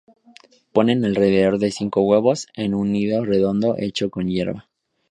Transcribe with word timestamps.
Ponen 0.71 1.05
alrededor 1.05 1.59
de 1.59 1.69
cinco 1.69 2.01
huevos 2.01 2.47
en 2.55 2.73
un 2.73 2.91
nido 2.91 3.23
redondo 3.23 3.75
hecho 3.77 4.09
con 4.09 4.25
hierba. 4.25 4.67